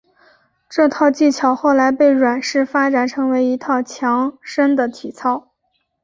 [0.67, 5.51] 这套技巧后来被阮氏发展成为一套强身的体操。